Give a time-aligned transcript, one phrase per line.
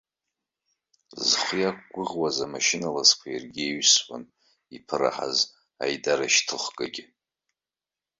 [1.27, 4.23] Зхы иақәгәыӷуаз амашьына ласқәа иаргьы иаҩсуан,
[4.75, 5.37] иԥыраҳаз
[5.83, 7.05] аидарашьҭыхгагьы.